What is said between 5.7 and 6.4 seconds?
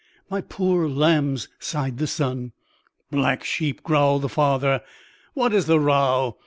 row?"